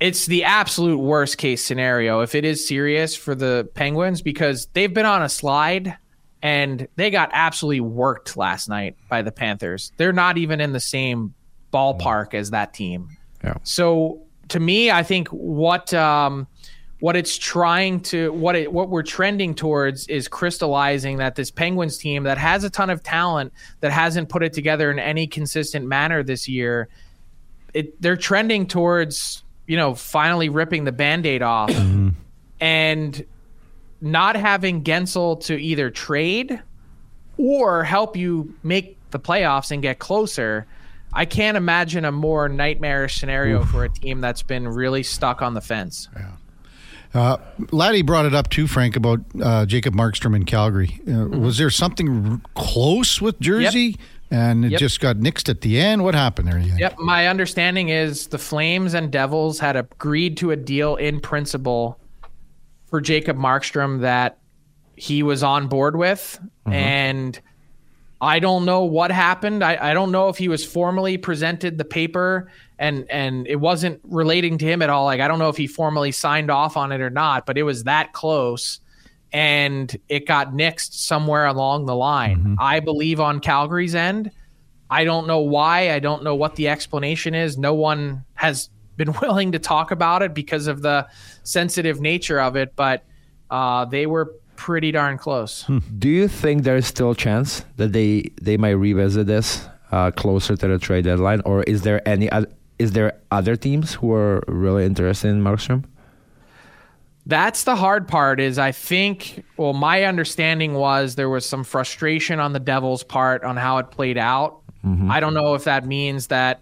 it's 0.00 0.26
the 0.26 0.44
absolute 0.44 0.98
worst 0.98 1.38
case 1.38 1.64
scenario 1.64 2.20
if 2.20 2.34
it 2.34 2.44
is 2.44 2.66
serious 2.66 3.14
for 3.14 3.34
the 3.34 3.68
Penguins 3.74 4.22
because 4.22 4.66
they've 4.72 4.92
been 4.92 5.06
on 5.06 5.22
a 5.22 5.28
slide 5.28 5.96
and 6.42 6.88
they 6.96 7.10
got 7.10 7.30
absolutely 7.32 7.80
worked 7.80 8.36
last 8.36 8.68
night 8.68 8.96
by 9.08 9.22
the 9.22 9.32
Panthers. 9.32 9.92
They're 9.96 10.12
not 10.12 10.36
even 10.36 10.60
in 10.60 10.72
the 10.72 10.80
same 10.80 11.32
ballpark 11.74 12.34
as 12.34 12.50
that 12.50 12.72
team. 12.72 13.08
Yeah. 13.42 13.54
So 13.64 14.22
to 14.48 14.60
me, 14.60 14.90
I 14.90 15.02
think 15.02 15.28
what 15.28 15.92
um, 15.92 16.46
what 17.00 17.16
it's 17.16 17.36
trying 17.36 18.00
to 18.00 18.32
what 18.32 18.56
it 18.56 18.72
what 18.72 18.88
we're 18.88 19.02
trending 19.02 19.54
towards 19.54 20.06
is 20.06 20.28
crystallizing 20.28 21.18
that 21.18 21.34
this 21.34 21.50
Penguins 21.50 21.98
team 21.98 22.22
that 22.22 22.38
has 22.38 22.64
a 22.64 22.70
ton 22.70 22.88
of 22.88 23.02
talent 23.02 23.52
that 23.80 23.92
hasn't 23.92 24.28
put 24.28 24.42
it 24.42 24.52
together 24.52 24.90
in 24.90 24.98
any 24.98 25.26
consistent 25.26 25.86
manner 25.86 26.22
this 26.22 26.48
year. 26.48 26.88
It 27.74 28.00
they're 28.00 28.16
trending 28.16 28.66
towards 28.66 29.42
you 29.66 29.76
know 29.76 29.94
finally 29.94 30.48
ripping 30.48 30.84
the 30.84 30.92
band-aid 30.92 31.42
off 31.42 31.70
and 32.60 33.26
not 34.00 34.36
having 34.36 34.84
Guentzel 34.84 35.42
to 35.44 35.60
either 35.60 35.90
trade 35.90 36.62
or 37.36 37.84
help 37.84 38.16
you 38.16 38.54
make 38.62 38.96
the 39.10 39.18
playoffs 39.18 39.70
and 39.70 39.82
get 39.82 39.98
closer. 39.98 40.66
I 41.14 41.24
can't 41.24 41.56
imagine 41.56 42.04
a 42.04 42.12
more 42.12 42.48
nightmarish 42.48 43.18
scenario 43.20 43.64
for 43.64 43.84
a 43.84 43.88
team 43.88 44.20
that's 44.20 44.42
been 44.42 44.66
really 44.68 45.02
stuck 45.04 45.42
on 45.42 45.54
the 45.54 45.60
fence. 45.60 46.08
Uh, 47.14 47.36
Laddie 47.70 48.02
brought 48.02 48.26
it 48.26 48.34
up 48.34 48.50
too, 48.50 48.66
Frank, 48.66 48.96
about 48.96 49.20
uh, 49.40 49.64
Jacob 49.66 49.94
Markstrom 49.94 50.34
in 50.34 50.44
Calgary. 50.44 51.00
Uh, 51.06 51.10
Mm-hmm. 51.10 51.42
Was 51.44 51.58
there 51.58 51.70
something 51.70 52.26
r- 52.28 52.40
close 52.54 53.20
with 53.22 53.38
Jersey? 53.40 53.96
and 54.30 54.64
it 54.64 54.72
Yep. 54.72 54.80
just 54.80 54.98
got 55.00 55.16
nixed 55.18 55.48
at 55.48 55.60
the 55.60 55.78
end. 55.78 56.02
What 56.02 56.14
happened 56.16 56.48
there? 56.48 56.58
Ian? 56.58 56.76
Yep. 56.78 56.98
My 56.98 57.28
understanding 57.28 57.90
is 57.90 58.26
the 58.28 58.38
Flames 58.38 58.94
and 58.94 59.12
Devils 59.12 59.60
had 59.60 59.76
agreed 59.76 60.36
to 60.38 60.50
a 60.50 60.56
deal 60.56 60.96
in 60.96 61.20
principle 61.20 62.00
for 62.86 63.00
Jacob 63.00 63.36
Markstrom 63.36 64.00
that 64.00 64.38
he 64.96 65.22
was 65.22 65.44
on 65.44 65.68
board 65.68 65.94
with. 65.94 66.40
And 66.66 67.38
I 68.24 68.38
don't 68.38 68.64
know 68.64 68.84
what 68.84 69.10
happened. 69.10 69.62
I, 69.62 69.90
I 69.90 69.94
don't 69.94 70.10
know 70.10 70.28
if 70.30 70.38
he 70.38 70.48
was 70.48 70.64
formally 70.64 71.18
presented 71.18 71.76
the 71.76 71.84
paper 71.84 72.50
and 72.78 73.08
and 73.10 73.46
it 73.46 73.56
wasn't 73.56 74.00
relating 74.02 74.56
to 74.58 74.64
him 74.64 74.80
at 74.82 74.90
all. 74.90 75.04
Like 75.04 75.20
I 75.20 75.28
don't 75.28 75.38
know 75.38 75.50
if 75.50 75.56
he 75.56 75.66
formally 75.66 76.10
signed 76.10 76.50
off 76.50 76.76
on 76.76 76.90
it 76.90 77.00
or 77.00 77.10
not, 77.10 77.44
but 77.44 77.58
it 77.58 77.62
was 77.62 77.84
that 77.84 78.12
close 78.12 78.80
and 79.32 79.94
it 80.08 80.26
got 80.26 80.52
nixed 80.52 80.94
somewhere 80.94 81.46
along 81.46 81.86
the 81.86 81.94
line. 81.94 82.56
I 82.58 82.80
believe 82.80 83.20
on 83.20 83.40
Calgary's 83.40 83.94
end. 83.94 84.30
I 84.88 85.04
don't 85.04 85.26
know 85.26 85.40
why. 85.40 85.92
I 85.92 85.98
don't 85.98 86.22
know 86.22 86.34
what 86.36 86.54
the 86.56 86.68
explanation 86.68 87.34
is. 87.34 87.58
No 87.58 87.74
one 87.74 88.24
has 88.34 88.70
been 88.96 89.12
willing 89.20 89.52
to 89.52 89.58
talk 89.58 89.90
about 89.90 90.22
it 90.22 90.34
because 90.34 90.66
of 90.68 90.80
the 90.80 91.08
sensitive 91.42 92.00
nature 92.00 92.40
of 92.40 92.54
it, 92.56 92.74
but 92.76 93.04
uh, 93.50 93.84
they 93.84 94.06
were 94.06 94.34
pretty 94.56 94.92
darn 94.92 95.18
close. 95.18 95.64
Do 95.98 96.08
you 96.08 96.28
think 96.28 96.64
there's 96.64 96.86
still 96.86 97.12
a 97.12 97.16
chance 97.16 97.64
that 97.76 97.92
they 97.92 98.30
they 98.40 98.56
might 98.56 98.70
revisit 98.70 99.26
this 99.26 99.66
uh, 99.92 100.10
closer 100.10 100.56
to 100.56 100.68
the 100.68 100.78
trade 100.78 101.04
deadline, 101.04 101.40
or 101.44 101.62
is 101.64 101.82
there 101.82 102.06
any 102.08 102.30
oth- 102.30 102.52
is 102.78 102.92
there 102.92 103.20
other 103.30 103.56
teams 103.56 103.94
who 103.94 104.12
are 104.12 104.42
really 104.48 104.84
interested 104.84 105.28
in 105.28 105.42
Markstrom? 105.42 105.84
That's 107.26 107.64
the 107.64 107.76
hard 107.76 108.06
part 108.06 108.38
is 108.38 108.58
I 108.58 108.72
think 108.72 109.44
well 109.56 109.72
my 109.72 110.04
understanding 110.04 110.74
was 110.74 111.14
there 111.14 111.30
was 111.30 111.46
some 111.46 111.64
frustration 111.64 112.38
on 112.38 112.52
the 112.52 112.60
Devils 112.60 113.02
part 113.02 113.44
on 113.44 113.56
how 113.56 113.78
it 113.78 113.90
played 113.90 114.18
out. 114.18 114.60
I 115.10 115.18
don't 115.18 115.32
know 115.32 115.54
if 115.54 115.64
that 115.64 115.86
means 115.86 116.26
that 116.26 116.60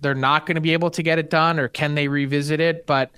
they're 0.00 0.14
not 0.14 0.46
going 0.46 0.54
to 0.54 0.62
be 0.62 0.72
able 0.72 0.88
to 0.90 1.02
get 1.02 1.18
it 1.18 1.28
done 1.28 1.58
or 1.60 1.68
can 1.68 1.94
they 1.94 2.08
revisit 2.08 2.60
it, 2.60 2.86
but 2.86 3.10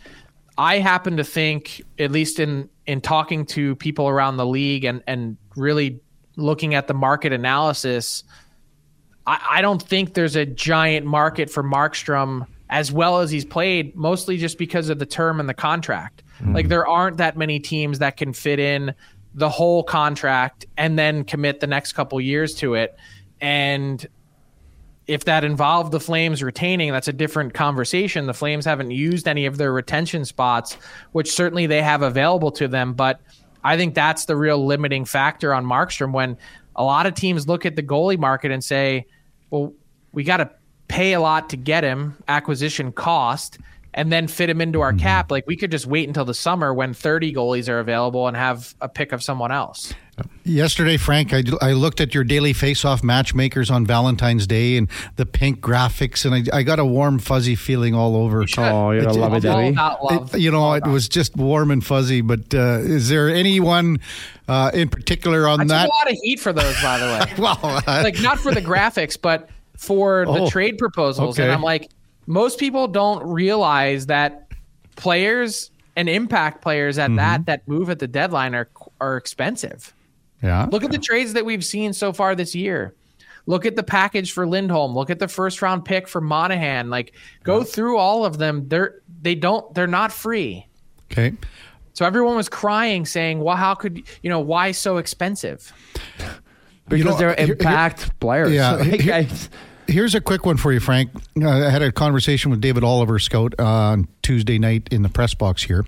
I 0.58 0.78
happen 0.78 1.16
to 1.18 1.24
think 1.24 1.80
at 2.00 2.10
least 2.10 2.40
in 2.40 2.68
in 2.86 3.00
talking 3.00 3.46
to 3.46 3.74
people 3.76 4.08
around 4.08 4.36
the 4.36 4.46
league 4.46 4.84
and 4.84 5.02
and 5.06 5.36
really 5.56 6.00
looking 6.36 6.74
at 6.74 6.88
the 6.88 6.94
market 6.94 7.32
analysis 7.32 8.24
I, 9.26 9.40
I 9.50 9.62
don't 9.62 9.82
think 9.82 10.14
there's 10.14 10.36
a 10.36 10.46
giant 10.46 11.06
market 11.06 11.50
for 11.50 11.62
Markstrom 11.62 12.46
as 12.70 12.90
well 12.90 13.20
as 13.20 13.30
he's 13.30 13.44
played, 13.44 13.94
mostly 13.94 14.36
just 14.36 14.58
because 14.58 14.88
of 14.88 14.98
the 14.98 15.06
term 15.06 15.38
and 15.40 15.48
the 15.48 15.54
contract. 15.54 16.22
Hmm. 16.38 16.54
Like 16.54 16.68
there 16.68 16.86
aren't 16.86 17.18
that 17.18 17.36
many 17.36 17.60
teams 17.60 17.98
that 18.00 18.16
can 18.16 18.32
fit 18.32 18.58
in 18.58 18.94
the 19.34 19.48
whole 19.48 19.82
contract 19.82 20.66
and 20.76 20.98
then 20.98 21.24
commit 21.24 21.60
the 21.60 21.66
next 21.66 21.92
couple 21.92 22.20
years 22.20 22.54
to 22.56 22.74
it. 22.74 22.96
And 23.40 24.06
if 25.06 25.24
that 25.24 25.44
involved 25.44 25.92
the 25.92 26.00
Flames 26.00 26.42
retaining, 26.42 26.92
that's 26.92 27.08
a 27.08 27.12
different 27.12 27.52
conversation. 27.52 28.26
The 28.26 28.34
Flames 28.34 28.64
haven't 28.64 28.90
used 28.90 29.28
any 29.28 29.46
of 29.46 29.58
their 29.58 29.72
retention 29.72 30.24
spots, 30.24 30.78
which 31.12 31.30
certainly 31.30 31.66
they 31.66 31.82
have 31.82 32.02
available 32.02 32.50
to 32.52 32.68
them. 32.68 32.94
But 32.94 33.20
I 33.62 33.76
think 33.76 33.94
that's 33.94 34.24
the 34.24 34.36
real 34.36 34.64
limiting 34.64 35.04
factor 35.04 35.52
on 35.52 35.64
Markstrom 35.64 36.12
when 36.12 36.38
a 36.76 36.84
lot 36.84 37.06
of 37.06 37.14
teams 37.14 37.46
look 37.46 37.66
at 37.66 37.76
the 37.76 37.82
goalie 37.82 38.18
market 38.18 38.50
and 38.50 38.64
say, 38.64 39.06
well, 39.50 39.72
we 40.12 40.24
got 40.24 40.38
to 40.38 40.50
pay 40.88 41.12
a 41.12 41.20
lot 41.20 41.50
to 41.50 41.56
get 41.56 41.84
him, 41.84 42.16
acquisition 42.28 42.92
cost, 42.92 43.58
and 43.94 44.12
then 44.12 44.26
fit 44.28 44.50
him 44.50 44.60
into 44.60 44.80
our 44.80 44.92
cap. 44.92 45.30
Like 45.30 45.46
we 45.46 45.56
could 45.56 45.70
just 45.70 45.86
wait 45.86 46.06
until 46.08 46.24
the 46.24 46.34
summer 46.34 46.74
when 46.74 46.92
30 46.94 47.32
goalies 47.32 47.68
are 47.68 47.78
available 47.78 48.26
and 48.28 48.36
have 48.36 48.74
a 48.80 48.88
pick 48.88 49.12
of 49.12 49.22
someone 49.22 49.52
else. 49.52 49.94
Yesterday, 50.44 50.96
Frank, 50.96 51.32
I, 51.32 51.42
I 51.60 51.72
looked 51.72 52.00
at 52.00 52.14
your 52.14 52.22
daily 52.22 52.52
face-off 52.52 53.02
matchmakers 53.02 53.68
on 53.68 53.84
Valentine's 53.84 54.46
Day 54.46 54.76
and 54.76 54.88
the 55.16 55.26
pink 55.26 55.60
graphics, 55.60 56.24
and 56.24 56.48
I, 56.52 56.58
I 56.58 56.62
got 56.62 56.78
a 56.78 56.84
warm, 56.84 57.18
fuzzy 57.18 57.56
feeling 57.56 57.94
all 57.96 58.14
over. 58.14 58.44
Oh, 58.58 58.90
you're 58.92 59.02
gonna 59.02 59.14
love 59.18 59.34
it, 59.34 59.44
I'm 59.44 59.76
all 59.76 60.08
Debbie. 60.08 60.36
It- 60.36 60.40
you 60.40 60.52
know, 60.52 60.74
it 60.74 60.86
was 60.86 61.08
just 61.08 61.34
warm 61.36 61.72
and 61.72 61.84
fuzzy. 61.84 62.20
But 62.20 62.54
uh, 62.54 62.78
is 62.82 63.08
there 63.08 63.28
anyone 63.28 63.98
uh, 64.46 64.70
in 64.72 64.88
particular 64.88 65.48
on 65.48 65.62
I 65.62 65.64
that? 65.64 65.86
a 65.86 65.92
lot 65.92 66.08
of 66.10 66.16
heat 66.22 66.38
for 66.38 66.52
those, 66.52 66.80
by 66.80 66.98
the 66.98 67.06
way. 67.06 67.34
Well, 67.42 67.58
uh, 67.62 67.82
like 68.04 68.20
not 68.20 68.38
for 68.38 68.54
the 68.54 68.62
graphics, 68.62 69.20
but 69.20 69.48
for 69.76 70.26
the 70.26 70.42
Oh, 70.42 70.48
trade 70.50 70.78
proposals. 70.78 71.40
And. 71.40 71.50
I'm 71.50 71.62
like, 71.62 71.90
most 72.26 72.58
people 72.58 72.88
don't 72.88 73.22
realize 73.26 74.06
that 74.06 74.48
players 74.96 75.70
and 75.96 76.08
impact 76.08 76.62
players 76.62 76.96
Mm-hmm. 76.98 77.18
at 77.18 77.40
that 77.40 77.46
that 77.46 77.68
move 77.68 77.90
at 77.90 77.98
the 77.98 78.08
deadline 78.08 78.54
are 78.54 78.68
are 79.00 79.16
expensive. 79.16 79.92
yeah. 80.42 80.66
Look 80.70 80.84
at 80.84 80.90
the 80.92 80.98
trades 80.98 81.32
that 81.34 81.44
we've 81.44 81.64
seen 81.64 81.92
so 81.92 82.12
far 82.12 82.34
this 82.34 82.54
year. 82.54 82.94
Look 83.46 83.66
at 83.66 83.76
the 83.76 83.82
package 83.82 84.32
for 84.32 84.46
Lindholm. 84.46 84.94
Look 84.94 85.10
at 85.10 85.18
the 85.18 85.28
first 85.28 85.60
round 85.60 85.84
pick 85.84 86.08
for 86.08 86.20
Monahan. 86.22 86.88
Like 86.90 87.12
go 87.42 87.62
through 87.62 87.98
all 87.98 88.24
of 88.24 88.38
them. 88.38 88.68
They're 88.68 89.00
they 89.20 89.34
don't 89.34 89.72
they're 89.74 89.86
not 89.86 90.12
free. 90.12 90.66
Okay. 91.12 91.34
So 91.92 92.04
everyone 92.06 92.34
was 92.36 92.48
crying 92.48 93.04
saying, 93.06 93.40
"Well, 93.40 93.54
how 93.56 93.74
could 93.74 94.02
you 94.22 94.30
know 94.30 94.40
why 94.40 94.72
so 94.72 94.96
expensive?" 94.96 95.72
Because 96.88 97.04
know, 97.04 97.16
they're 97.18 97.34
here- 97.34 97.46
here- 97.46 97.54
impact 97.54 98.18
players. 98.20 98.52
Yeah, 98.52 98.72
Like, 98.76 99.00
here- 99.00 99.14
I- 99.14 99.28
Here's 99.86 100.14
a 100.14 100.20
quick 100.20 100.46
one 100.46 100.56
for 100.56 100.72
you, 100.72 100.80
Frank. 100.80 101.10
Uh, 101.40 101.48
I 101.48 101.70
had 101.70 101.82
a 101.82 101.92
conversation 101.92 102.50
with 102.50 102.60
David 102.60 102.84
Oliver 102.84 103.18
Scout 103.18 103.54
uh, 103.58 103.64
on 103.64 104.08
Tuesday 104.22 104.58
night 104.58 104.88
in 104.90 105.02
the 105.02 105.08
press 105.08 105.34
box 105.34 105.62
here, 105.62 105.84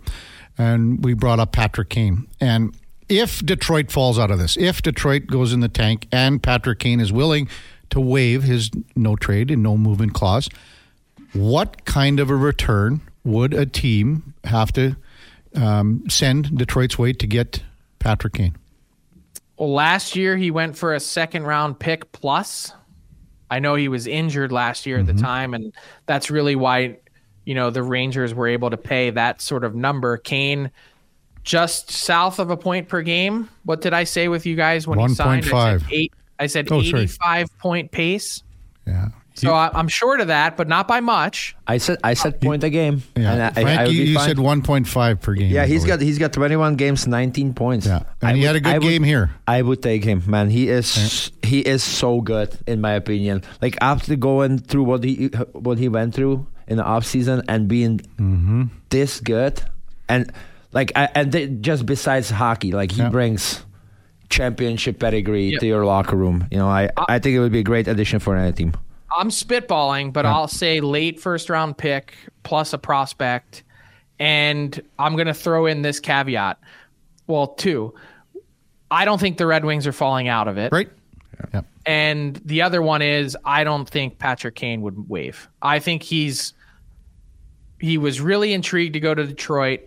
and 0.58 1.04
we 1.04 1.14
brought 1.14 1.40
up 1.40 1.52
Patrick 1.52 1.88
Kane. 1.88 2.26
And 2.40 2.74
if 3.08 3.44
Detroit 3.44 3.90
falls 3.90 4.18
out 4.18 4.30
of 4.30 4.38
this, 4.38 4.56
if 4.56 4.82
Detroit 4.82 5.26
goes 5.26 5.52
in 5.52 5.60
the 5.60 5.68
tank 5.68 6.08
and 6.12 6.42
Patrick 6.42 6.78
Kane 6.78 7.00
is 7.00 7.12
willing 7.12 7.48
to 7.90 8.00
waive 8.00 8.42
his 8.42 8.70
no 8.94 9.16
trade 9.16 9.50
and 9.50 9.62
no 9.62 9.76
movement 9.76 10.12
clause, 10.12 10.48
what 11.32 11.84
kind 11.84 12.20
of 12.20 12.30
a 12.30 12.36
return 12.36 13.00
would 13.24 13.54
a 13.54 13.66
team 13.66 14.34
have 14.44 14.72
to 14.72 14.96
um, 15.54 16.04
send 16.08 16.56
Detroit's 16.56 16.98
way 16.98 17.12
to 17.12 17.26
get 17.26 17.62
Patrick 17.98 18.34
Kane? 18.34 18.56
Well, 19.56 19.72
last 19.72 20.16
year 20.16 20.36
he 20.36 20.50
went 20.50 20.76
for 20.76 20.94
a 20.94 21.00
second 21.00 21.44
round 21.44 21.78
pick 21.78 22.12
plus. 22.12 22.72
I 23.50 23.58
know 23.60 23.74
he 23.74 23.88
was 23.88 24.06
injured 24.06 24.50
last 24.52 24.86
year 24.86 24.98
at 24.98 25.06
the 25.06 25.14
time, 25.14 25.54
and 25.54 25.72
that's 26.06 26.30
really 26.30 26.56
why 26.56 26.98
you 27.44 27.54
know 27.54 27.70
the 27.70 27.82
Rangers 27.82 28.34
were 28.34 28.48
able 28.48 28.70
to 28.70 28.76
pay 28.76 29.10
that 29.10 29.40
sort 29.40 29.62
of 29.64 29.74
number. 29.74 30.16
Kane 30.16 30.70
just 31.44 31.90
south 31.92 32.40
of 32.40 32.50
a 32.50 32.56
point 32.56 32.88
per 32.88 33.02
game. 33.02 33.48
What 33.64 33.80
did 33.80 33.94
I 33.94 34.02
say 34.04 34.26
with 34.28 34.46
you 34.46 34.56
guys 34.56 34.86
when 34.86 34.98
he 34.98 35.08
signed? 35.14 35.44
I 35.46 35.48
1.5. 35.48 35.80
said 35.80 35.88
eight. 35.92 36.12
I 36.40 36.46
said 36.48 36.66
Oh, 36.72 36.82
sorry. 36.82 37.02
eighty-five 37.04 37.56
point 37.58 37.92
pace. 37.92 38.42
Yeah. 38.86 39.08
So 39.36 39.52
I, 39.52 39.70
I'm 39.74 39.86
short 39.88 40.20
of 40.20 40.28
that, 40.28 40.56
but 40.56 40.66
not 40.66 40.88
by 40.88 41.00
much. 41.00 41.54
I 41.66 41.76
said 41.78 41.98
I 42.02 42.14
said 42.14 42.40
point 42.40 42.64
a 42.64 42.70
game. 42.70 43.02
Yeah. 43.14 43.32
And 43.32 43.42
I, 43.42 43.50
Frank, 43.52 43.68
I, 43.80 43.82
I 43.82 43.86
you, 43.86 44.02
you 44.04 44.18
said 44.18 44.38
1.5 44.38 45.20
per 45.20 45.34
game. 45.34 45.50
Yeah, 45.52 45.62
I 45.62 45.66
he's 45.66 45.84
believe. 45.84 45.98
got 45.98 46.04
he's 46.04 46.18
got 46.18 46.32
21 46.32 46.76
games, 46.76 47.06
19 47.06 47.52
points. 47.52 47.86
Yeah, 47.86 48.04
and 48.22 48.30
I 48.30 48.32
he 48.34 48.40
would- 48.40 48.46
had 48.46 48.56
a 48.56 48.60
good 48.60 48.74
I 48.74 48.78
would- 48.78 48.82
game 48.88 49.02
here. 49.04 49.30
I 49.46 49.60
would 49.62 49.82
take 49.82 50.04
him, 50.04 50.22
man. 50.26 50.48
He 50.50 50.68
is 50.68 51.30
he 51.42 51.60
is 51.60 51.82
so 51.84 52.20
good 52.22 52.58
in 52.66 52.80
my 52.80 52.92
opinion. 52.92 53.42
Like 53.60 53.76
after 53.82 54.16
going 54.16 54.58
through 54.58 54.84
what 54.84 55.04
he 55.04 55.26
what 55.52 55.78
he 55.78 55.88
went 55.88 56.14
through 56.14 56.46
in 56.66 56.78
the 56.78 56.84
off 56.84 57.04
season 57.04 57.42
and 57.48 57.68
being 57.68 57.98
Mm-hmm. 58.18 58.64
this 58.88 59.20
good, 59.20 59.60
and 60.08 60.32
like 60.72 60.92
I, 60.96 61.08
and 61.14 61.30
th- 61.30 61.60
just 61.60 61.84
besides 61.84 62.30
hockey, 62.30 62.72
like 62.72 62.92
he 62.92 63.02
Yeah. 63.02 63.10
brings 63.10 63.62
championship 64.28 64.98
pedigree 64.98 65.50
Yep. 65.50 65.60
to 65.60 65.66
your 65.66 65.84
locker 65.84 66.16
room. 66.16 66.46
You 66.50 66.58
know, 66.58 66.68
I 66.68 66.88
I 67.08 67.18
think 67.18 67.36
it 67.36 67.40
would 67.40 67.52
be 67.52 67.60
a 67.60 67.62
great 67.62 67.86
addition 67.86 68.18
for 68.18 68.36
any 68.36 68.52
team. 68.52 68.72
I'm 69.14 69.28
spitballing, 69.28 70.12
but 70.12 70.26
I'll 70.26 70.48
say 70.48 70.80
late 70.80 71.20
first 71.20 71.50
round 71.50 71.78
pick 71.78 72.14
plus 72.42 72.72
a 72.72 72.78
prospect. 72.78 73.62
And 74.18 74.80
I'm 74.98 75.14
going 75.14 75.26
to 75.26 75.34
throw 75.34 75.66
in 75.66 75.82
this 75.82 76.00
caveat. 76.00 76.58
Well, 77.26 77.48
two. 77.48 77.94
I 78.90 79.04
don't 79.04 79.20
think 79.20 79.36
the 79.36 79.46
Red 79.46 79.64
Wings 79.64 79.86
are 79.86 79.92
falling 79.92 80.28
out 80.28 80.48
of 80.48 80.58
it. 80.58 80.72
Right? 80.72 80.88
Yeah. 81.52 81.62
And 81.84 82.36
the 82.44 82.62
other 82.62 82.82
one 82.82 83.02
is 83.02 83.36
I 83.44 83.64
don't 83.64 83.88
think 83.88 84.18
Patrick 84.18 84.54
Kane 84.54 84.80
would 84.82 85.08
waive. 85.08 85.48
I 85.62 85.78
think 85.78 86.02
he's 86.02 86.54
he 87.78 87.98
was 87.98 88.20
really 88.20 88.52
intrigued 88.52 88.94
to 88.94 89.00
go 89.00 89.14
to 89.14 89.26
Detroit, 89.26 89.80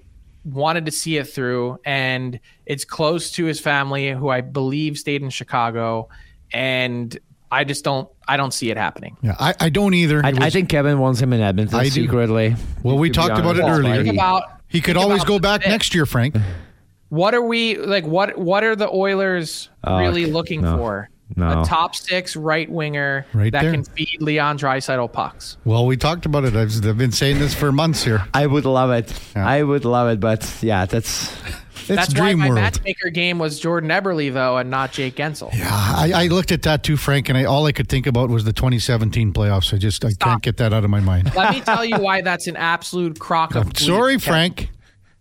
wanted 0.45 0.85
to 0.85 0.91
see 0.91 1.17
it 1.17 1.25
through, 1.25 1.79
and 1.85 2.39
it's 2.65 2.85
close 2.85 3.31
to 3.31 3.45
his 3.45 3.59
family, 3.59 4.11
who 4.11 4.29
I 4.29 4.41
believe 4.41 4.97
stayed 4.97 5.23
in 5.23 5.29
Chicago, 5.31 6.07
and 6.53 7.17
I 7.51 7.63
just 7.63 7.83
don't 7.83 8.07
I 8.27 8.37
don't 8.37 8.53
see 8.53 8.69
it 8.69 8.77
happening. 8.77 9.17
Yeah. 9.21 9.35
I, 9.39 9.55
I 9.59 9.69
don't 9.69 9.93
either. 9.93 10.21
I, 10.23 10.29
It 10.29 10.41
I 10.41 10.49
think 10.49 10.69
Kevin 10.69 10.99
wants 10.99 11.19
him 11.19 11.33
in 11.33 11.41
Edmonton 11.41 11.79
I 11.79 11.83
do. 11.85 11.89
secretly. 11.89 12.55
Well, 12.83 12.97
we 12.97 13.09
talked 13.09 13.37
about 13.39 13.57
it 13.57 13.63
Well, 13.63 13.79
earlier. 13.79 14.03
Think 14.03 14.15
about 14.15 14.43
he 14.67 14.81
could 14.81 14.95
think 14.95 15.03
always 15.03 15.21
about 15.23 15.27
go 15.27 15.39
back 15.39 15.61
fit. 15.63 15.69
next 15.69 15.95
year, 15.95 16.05
Frank. 16.05 16.35
What 17.09 17.33
are 17.33 17.41
we 17.41 17.77
like? 17.77 18.05
What 18.05 18.37
what 18.37 18.63
are 18.63 18.75
the 18.75 18.87
Oilers 18.89 19.69
Oh, 19.83 19.97
really 19.97 20.27
looking 20.27 20.61
no. 20.61 20.77
for? 20.77 21.09
No. 21.35 21.61
A 21.61 21.65
top 21.65 21.95
six 21.95 22.35
right 22.35 22.69
winger 22.69 23.25
Right 23.33 23.51
that 23.51 23.61
there. 23.61 23.71
can 23.71 23.83
feed 23.83 24.21
Leon 24.21 24.57
Draisaitl 24.57 25.13
pucks. 25.13 25.57
Well, 25.63 25.85
we 25.85 25.95
talked 25.95 26.25
about 26.25 26.43
it. 26.45 26.55
I've, 26.55 26.73
I've 26.85 26.97
been 26.97 27.11
saying 27.11 27.39
this 27.39 27.53
for 27.53 27.71
months 27.71 28.03
here. 28.03 28.25
I 28.33 28.47
would 28.47 28.65
love 28.65 28.89
it. 28.91 29.13
Yeah. 29.35 29.47
I 29.47 29.61
would 29.63 29.85
love 29.85 30.09
it, 30.09 30.19
but 30.19 30.51
yeah, 30.61 30.85
that's 30.85 31.35
That's 31.87 32.11
dream 32.13 32.39
why 32.39 32.45
my 32.45 32.49
world. 32.49 32.61
matchmaker 32.61 33.09
game 33.09 33.39
was 33.39 33.59
Jordan 33.59 33.89
Eberle 33.89 34.31
though, 34.33 34.57
and 34.57 34.69
not 34.69 34.91
Jake 34.91 35.15
Guentzel. 35.15 35.53
Yeah, 35.55 35.67
I, 35.71 36.11
I 36.15 36.27
looked 36.27 36.51
at 36.51 36.63
that 36.63 36.83
too, 36.83 36.97
Frank, 36.97 37.29
and 37.29 37.37
I, 37.37 37.45
all 37.45 37.65
I 37.65 37.71
could 37.71 37.89
think 37.89 38.05
about 38.07 38.29
was 38.29 38.43
the 38.43 38.53
2017 38.53 39.31
playoffs. 39.33 39.73
I 39.73 39.77
just 39.77 40.03
I 40.05 40.11
can't 40.13 40.41
get 40.43 40.57
that 40.57 40.73
out 40.73 40.83
of 40.83 40.89
my 40.89 40.99
mind. 40.99 41.33
Let 41.35 41.51
me 41.51 41.61
tell 41.61 41.85
you 41.85 41.97
why 41.99 42.21
that's 42.21 42.47
an 42.47 42.57
absolute 42.57 43.19
crock 43.19 43.55
of. 43.55 43.75
Sorry, 43.77 44.17
Ke- 44.17 44.21
Frank. 44.21 44.69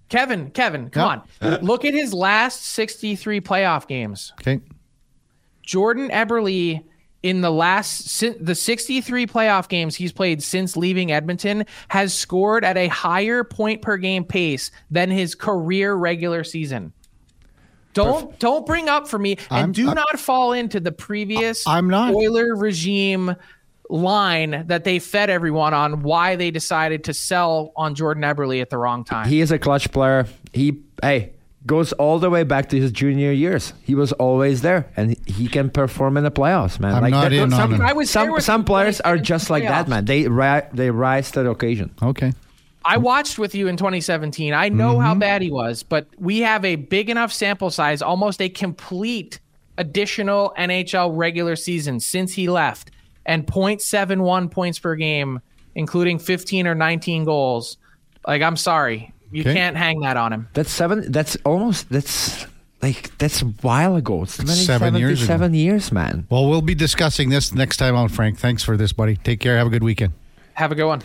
Kevin, 0.09 0.50
Kevin, 0.50 0.88
come 0.88 1.23
on. 1.43 1.61
Look 1.62 1.85
at 1.85 1.93
his 1.93 2.15
last 2.15 2.65
63 2.65 3.43
playoff 3.43 3.87
games. 3.87 4.33
Okay. 4.41 4.61
Jordan 5.68 6.08
Eberle 6.08 6.82
in 7.22 7.42
the 7.42 7.50
last 7.50 8.25
the 8.40 8.54
63 8.54 9.26
playoff 9.26 9.68
games 9.68 9.94
he's 9.94 10.12
played 10.12 10.42
since 10.42 10.78
leaving 10.78 11.12
Edmonton 11.12 11.66
has 11.88 12.14
scored 12.14 12.64
at 12.64 12.78
a 12.78 12.88
higher 12.88 13.44
point 13.44 13.82
per 13.82 13.98
game 13.98 14.25
pace 14.25 14.70
than 14.90 15.10
his 15.10 15.34
career 15.34 15.92
regular 15.94 16.42
season. 16.42 16.94
Don't 17.92 18.38
don't 18.38 18.64
bring 18.64 18.88
up 18.88 19.08
for 19.08 19.18
me 19.18 19.32
and 19.50 19.58
I'm- 19.58 19.72
do 19.72 19.88
I'm- 19.88 19.94
not 19.96 20.18
fall 20.18 20.54
into 20.54 20.80
the 20.80 20.92
previous 20.92 21.66
I'm 21.66 21.90
not. 21.90 22.14
Oiler 22.14 22.56
regime 22.56 23.37
line 23.90 24.64
that 24.68 24.84
they 24.84 24.98
fed 24.98 25.28
everyone 25.28 25.75
on 25.75 26.02
why 26.02 26.37
they 26.37 26.50
decided 26.50 27.04
to 27.04 27.12
sell 27.14 27.72
on 27.76 27.94
Jordan 27.94 28.22
Eberle 28.22 28.62
at 28.62 28.70
the 28.70 28.78
wrong 28.78 29.04
time. 29.04 29.28
He 29.28 29.42
is 29.42 29.50
a 29.52 29.58
clutch 29.58 29.90
player. 29.92 30.26
He 30.54 30.78
hey 31.02 31.32
goes 31.67 31.93
all 31.95 32.19
the 32.19 32.31
way 32.31 32.45
back 32.45 32.69
to 32.71 32.81
his 32.81 32.93
junior 32.93 33.33
years. 33.33 33.73
He 33.83 33.95
was 33.95 34.12
always 34.12 34.62
there, 34.62 34.91
and 34.97 35.17
he 35.27 35.49
can 35.49 35.71
perform 35.71 36.17
in 36.17 36.25
the 36.25 36.31
playoffs, 36.31 36.81
man. 36.81 36.95
I'm 37.05 37.11
not 37.11 37.33
in 37.33 37.50
some, 37.50 37.61
on 37.61 37.75
him. 37.75 37.81
I 37.83 37.93
was 37.93 38.11
some 38.11 38.41
some 38.41 38.65
players 38.65 39.00
are 39.00 39.19
just 39.19 39.47
the 39.49 39.55
like 39.55 39.65
that, 39.65 39.88
man. 39.88 40.05
They 40.05 40.29
ri- 40.29 40.69
they 40.73 40.91
rise 40.91 41.31
to 41.33 41.43
the 41.43 41.50
occasion. 41.50 41.95
Okay. 42.03 42.33
I 42.85 42.97
watched 42.97 43.38
with 43.38 43.55
you 43.55 43.69
in 43.69 43.77
2017. 43.77 44.55
I 44.55 44.71
know 44.71 44.99
how 44.99 45.11
mm-hmm. 45.11 45.19
bad 45.19 45.43
he 45.43 45.50
was, 45.50 45.83
but 45.83 46.07
we 46.17 46.38
have 46.38 46.65
a 46.65 46.77
big 46.77 47.11
enough 47.11 47.33
sample 47.33 47.71
size, 47.71 48.00
almost 48.00 48.41
a 48.41 48.49
complete 48.49 49.41
additional 49.77 50.55
NHL 50.57 51.15
regular 51.15 51.55
season 51.55 52.00
since 52.00 52.33
he 52.33 52.49
left, 52.49 52.91
and 53.27 53.47
0.71 53.47 54.50
points 54.50 54.79
per 54.79 54.95
game, 54.95 55.41
including 55.75 56.19
15 56.19 56.67
or 56.67 56.75
19 56.75 57.25
goals. 57.25 57.77
Like, 58.27 58.43
I'm 58.43 58.57
sorry. 58.57 59.12
You 59.30 59.42
Okay. 59.42 59.54
can't 59.54 59.76
hang 59.76 60.00
that 60.00 60.16
on 60.16 60.32
him. 60.32 60.49
That's 60.54 60.70
seven. 60.70 61.11
That's 61.12 61.37
almost. 61.44 61.88
That's 61.90 62.47
like 62.82 63.16
that's 63.18 63.42
a 63.42 63.47
while 63.47 63.97
ago. 63.97 64.23
It's 64.23 64.35
seven 64.64 64.94
years. 64.97 65.25
Seven 65.25 65.54
years, 65.54 65.92
man. 65.92 66.26
Well, 66.30 66.49
we'll 66.49 66.62
be 66.62 66.75
discussing 66.75 67.28
this 67.30 67.52
next 67.52 67.76
time 67.78 67.94
on, 67.94 68.08
Frank. 68.08 68.38
Thanks 68.38 68.62
for 68.62 68.76
this, 68.76 68.92
buddy. 68.92 69.16
Take 69.16 69.40
care. 69.40 69.56
Have 69.58 69.66
a 69.66 69.70
good 69.70 69.82
weekend. 69.82 70.12
Have 70.54 70.73
a 70.73 70.75
good 70.75 70.87
one. 70.87 71.02